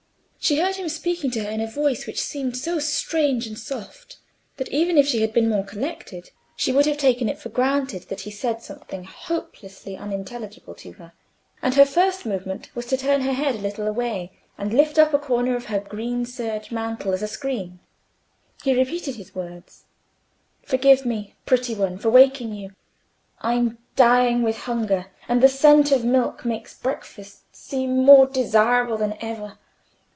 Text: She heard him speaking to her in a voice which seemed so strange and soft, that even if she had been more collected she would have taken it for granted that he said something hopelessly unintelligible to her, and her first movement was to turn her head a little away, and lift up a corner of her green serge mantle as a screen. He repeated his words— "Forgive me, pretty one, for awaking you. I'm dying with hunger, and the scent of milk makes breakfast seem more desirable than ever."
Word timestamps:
She 0.43 0.59
heard 0.59 0.75
him 0.75 0.89
speaking 0.89 1.29
to 1.31 1.43
her 1.43 1.49
in 1.51 1.61
a 1.61 1.67
voice 1.69 2.07
which 2.07 2.19
seemed 2.19 2.57
so 2.57 2.79
strange 2.79 3.45
and 3.45 3.57
soft, 3.57 4.17
that 4.57 4.69
even 4.69 4.97
if 4.97 5.07
she 5.07 5.21
had 5.21 5.33
been 5.33 5.47
more 5.47 5.63
collected 5.63 6.31
she 6.55 6.71
would 6.71 6.87
have 6.87 6.97
taken 6.97 7.29
it 7.29 7.37
for 7.37 7.49
granted 7.49 8.09
that 8.09 8.21
he 8.21 8.31
said 8.31 8.59
something 8.63 9.03
hopelessly 9.03 9.95
unintelligible 9.95 10.73
to 10.73 10.93
her, 10.93 11.13
and 11.61 11.75
her 11.75 11.85
first 11.85 12.25
movement 12.25 12.71
was 12.73 12.87
to 12.87 12.97
turn 12.97 13.21
her 13.21 13.33
head 13.33 13.53
a 13.53 13.59
little 13.59 13.85
away, 13.87 14.31
and 14.57 14.73
lift 14.73 14.97
up 14.97 15.13
a 15.13 15.19
corner 15.19 15.55
of 15.55 15.65
her 15.65 15.79
green 15.79 16.25
serge 16.25 16.71
mantle 16.71 17.13
as 17.13 17.21
a 17.21 17.27
screen. 17.27 17.77
He 18.63 18.73
repeated 18.75 19.17
his 19.17 19.35
words— 19.35 19.83
"Forgive 20.63 21.05
me, 21.05 21.35
pretty 21.45 21.75
one, 21.75 21.99
for 21.99 22.07
awaking 22.07 22.55
you. 22.55 22.71
I'm 23.41 23.77
dying 23.95 24.41
with 24.41 24.57
hunger, 24.57 25.11
and 25.29 25.41
the 25.41 25.47
scent 25.49 25.91
of 25.91 26.03
milk 26.03 26.43
makes 26.45 26.73
breakfast 26.77 27.43
seem 27.55 28.03
more 28.03 28.25
desirable 28.25 28.97
than 28.97 29.15
ever." 29.21 29.59